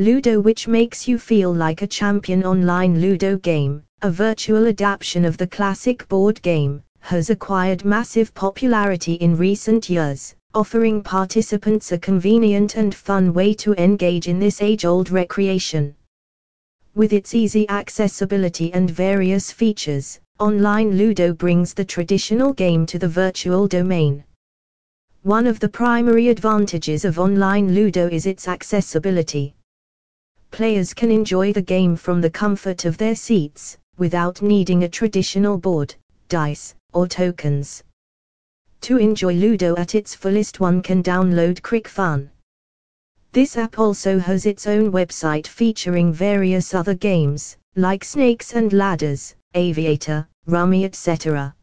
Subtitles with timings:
[0.00, 5.36] Ludo which makes you feel like a champion online Ludo game, a virtual adaptation of
[5.36, 12.76] the classic board game, has acquired massive popularity in recent years, offering participants a convenient
[12.76, 15.96] and fun way to engage in this age-old recreation.
[16.94, 23.08] With its easy accessibility and various features, online Ludo brings the traditional game to the
[23.08, 24.22] virtual domain.
[25.22, 29.56] One of the primary advantages of online Ludo is its accessibility
[30.50, 35.58] players can enjoy the game from the comfort of their seats, without needing a traditional
[35.58, 35.94] board,
[36.28, 37.82] dice, or tokens.
[38.82, 42.30] To enjoy Ludo at its fullest one can download CricFun.
[43.32, 49.34] This app also has its own website featuring various other games, like Snakes and Ladders,
[49.54, 51.54] Aviator, Rummy etc.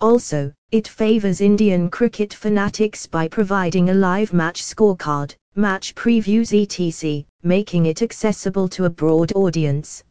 [0.00, 7.24] Also, it favors Indian cricket fanatics by providing a live match scorecard, match previews etc.,
[7.42, 10.02] making it accessible to a broad audience.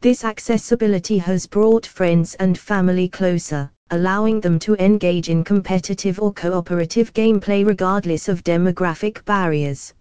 [0.00, 6.32] This accessibility has brought friends and family closer, allowing them to engage in competitive or
[6.32, 9.94] cooperative gameplay regardless of demographic barriers.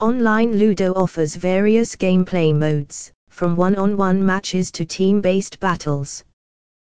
[0.00, 6.22] Online Ludo offers various gameplay modes, from one-on-one matches to team-based battles.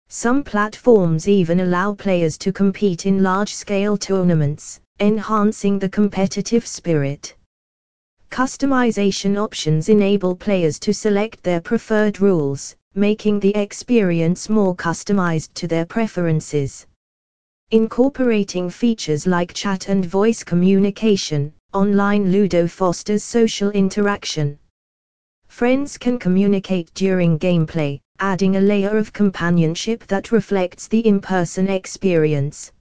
[0.10, 7.36] Some platforms even allow players to compete in large-scale tournaments, enhancing the competitive spirit.
[8.30, 15.68] Customization options enable players to select their preferred rules, making the experience more customized to
[15.68, 16.86] their preferences.
[17.72, 24.60] Incorporating features like chat and voice communication, online Ludo fosters social interaction.
[25.48, 31.70] Friends can communicate during gameplay, adding a layer of companionship that reflects the in person
[31.70, 32.72] experience.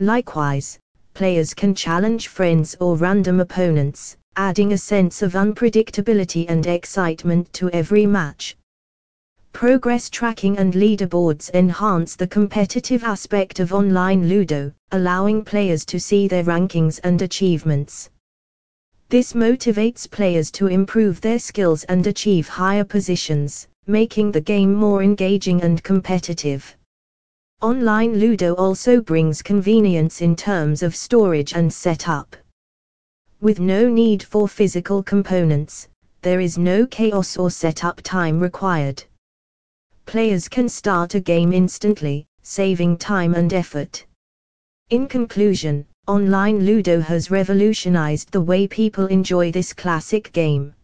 [0.00, 0.78] Likewise,
[1.14, 7.70] players can challenge friends or random opponents, adding a sense of unpredictability and excitement to
[7.70, 8.56] every match.
[9.52, 16.26] Progress tracking and leaderboards enhance the competitive aspect of online Ludo, allowing players to see
[16.26, 18.10] their rankings and achievements.
[19.10, 25.04] This motivates players to improve their skills and achieve higher positions, making the game more
[25.04, 26.76] engaging and competitive.
[27.64, 32.36] Online Ludo also brings convenience in terms of storage and setup.
[33.40, 35.88] With no need for physical components,
[36.20, 39.02] there is no chaos or setup time required.
[40.04, 44.04] Players can start a game instantly, saving time and effort.
[44.90, 50.74] In conclusion, online Ludo has revolutionized the way people enjoy this classic game.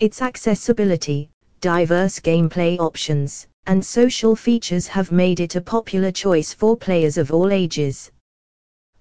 [0.00, 1.30] Its accessibility,
[1.62, 7.32] diverse gameplay options, and social features have made it a popular choice for players of
[7.32, 8.10] all ages.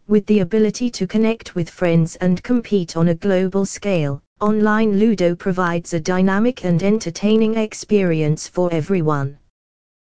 [0.07, 5.35] With the ability to connect with friends and compete on a global scale, online Ludo
[5.35, 9.37] provides a dynamic and entertaining experience for everyone.